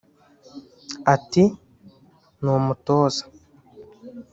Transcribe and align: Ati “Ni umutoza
Ati 1.13 1.43
“Ni 2.41 2.49
umutoza 2.57 3.23